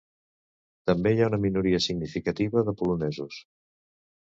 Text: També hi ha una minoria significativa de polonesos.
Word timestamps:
També 0.91 1.11
hi 1.17 1.21
ha 1.21 1.27
una 1.33 1.39
minoria 1.43 1.83
significativa 1.89 2.65
de 2.71 2.77
polonesos. 2.83 3.41